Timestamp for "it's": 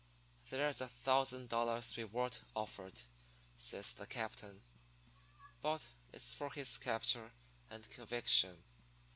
6.11-6.33